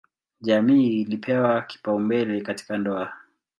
[0.41, 3.13] Jamii ilipewa kipaumbele katika ndoa.